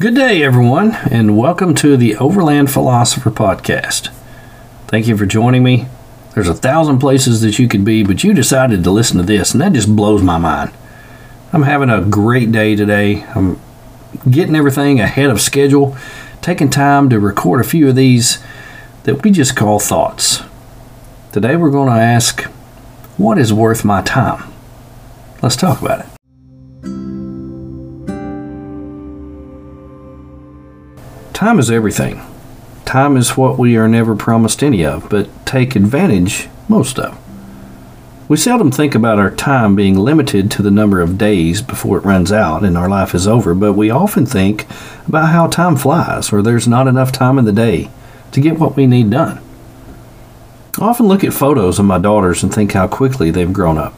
[0.00, 4.14] Good day, everyone, and welcome to the Overland Philosopher Podcast.
[4.86, 5.88] Thank you for joining me.
[6.34, 9.50] There's a thousand places that you could be, but you decided to listen to this,
[9.50, 10.70] and that just blows my mind.
[11.52, 13.24] I'm having a great day today.
[13.34, 13.60] I'm
[14.30, 15.96] getting everything ahead of schedule,
[16.42, 18.38] taking time to record a few of these
[19.02, 20.44] that we just call thoughts.
[21.32, 22.42] Today, we're going to ask,
[23.16, 24.52] What is worth my time?
[25.42, 26.17] Let's talk about it.
[31.38, 32.20] Time is everything.
[32.84, 37.16] Time is what we are never promised any of, but take advantage most of.
[38.28, 42.04] We seldom think about our time being limited to the number of days before it
[42.04, 44.66] runs out and our life is over, but we often think
[45.06, 47.88] about how time flies or there's not enough time in the day
[48.32, 49.40] to get what we need done.
[50.80, 53.94] I often look at photos of my daughters and think how quickly they've grown up.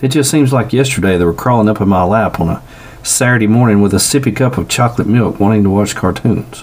[0.00, 2.62] It just seems like yesterday they were crawling up in my lap on a
[3.02, 6.62] Saturday morning with a sippy cup of chocolate milk wanting to watch cartoons.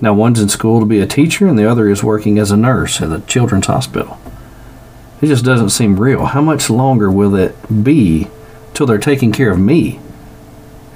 [0.00, 2.56] Now, one's in school to be a teacher, and the other is working as a
[2.56, 4.20] nurse at a children's hospital.
[5.22, 6.26] It just doesn't seem real.
[6.26, 8.28] How much longer will it be
[8.74, 10.00] till they're taking care of me,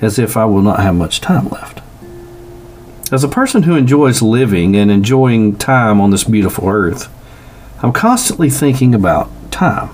[0.00, 1.80] as if I will not have much time left?
[3.10, 7.10] As a person who enjoys living and enjoying time on this beautiful earth,
[7.82, 9.90] I'm constantly thinking about time.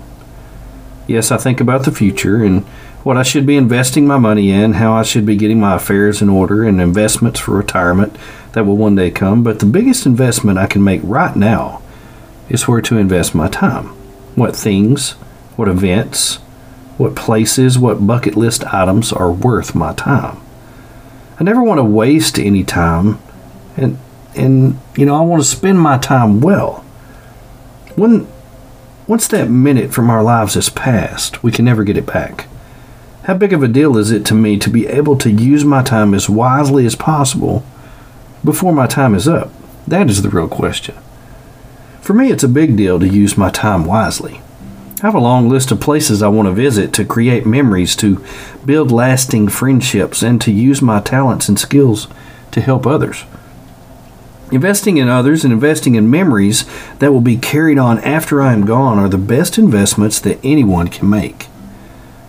[1.07, 2.67] Yes, I think about the future and
[3.09, 6.21] what I should be investing my money in, how I should be getting my affairs
[6.21, 8.15] in order, and investments for retirement
[8.53, 9.43] that will one day come.
[9.43, 11.81] But the biggest investment I can make right now
[12.51, 13.87] is where to invest my time.
[14.35, 15.13] What things,
[15.57, 16.35] what events,
[16.99, 20.39] what places, what bucket list items are worth my time.
[21.41, 23.19] I never want to waste any time,
[23.75, 23.99] and
[24.37, 26.85] and you know I want to spend my time well.
[27.97, 28.29] When
[29.07, 32.49] once that minute from our lives has passed, we can never get it back.
[33.25, 35.83] How big of a deal is it to me to be able to use my
[35.83, 37.65] time as wisely as possible
[38.45, 39.51] before my time is up?
[39.87, 40.95] That is the real question.
[42.01, 44.41] For me, it's a big deal to use my time wisely.
[45.03, 48.25] I have a long list of places I want to visit to create memories, to
[48.65, 52.09] build lasting friendships, and to use my talents and skills
[52.53, 53.25] to help others.
[54.51, 56.65] Investing in others and investing in memories
[57.01, 60.89] that will be carried on after I am gone are the best investments that anyone
[60.89, 61.48] can make.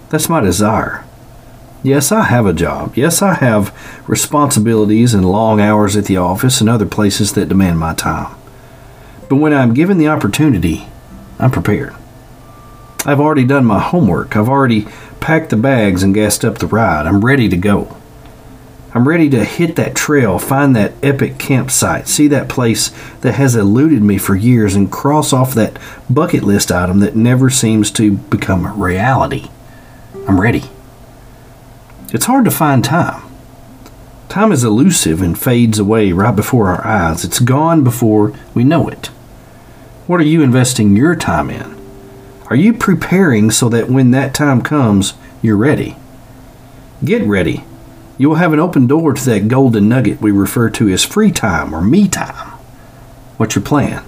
[0.10, 1.06] That's my desire.
[1.84, 2.98] Yes, I have a job.
[2.98, 3.74] Yes, I have
[4.08, 8.36] responsibilities and long hours at the office and other places that demand my time.
[9.30, 10.88] But when I'm given the opportunity,
[11.38, 11.96] I'm prepared.
[13.06, 14.36] I've already done my homework.
[14.36, 14.88] I've already
[15.22, 17.06] packed the bags and gassed up the ride.
[17.06, 17.96] I'm ready to go.
[18.94, 23.56] I'm ready to hit that trail, find that epic campsite, see that place that has
[23.56, 25.78] eluded me for years, and cross off that
[26.10, 29.50] bucket list item that never seems to become a reality.
[30.28, 30.64] I'm ready.
[32.14, 33.24] It's hard to find time.
[34.28, 37.24] Time is elusive and fades away right before our eyes.
[37.24, 39.08] It's gone before we know it.
[40.08, 41.80] What are you investing your time in?
[42.48, 45.96] Are you preparing so that when that time comes, you're ready?
[47.04, 47.64] Get ready
[48.20, 51.32] you will have an open door to that golden nugget we refer to as free
[51.32, 52.50] time or me time.
[53.38, 54.04] What's your plan?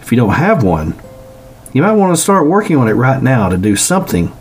[0.00, 0.94] If you don't have one,
[1.72, 4.32] you might want to start working on it right now to do something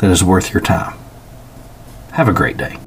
[0.00, 0.98] that is worth your time.
[2.12, 2.78] Have a great day.